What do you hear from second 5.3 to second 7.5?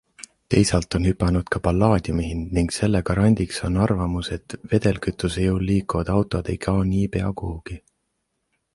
jõul liikuvad autod ei kao niipea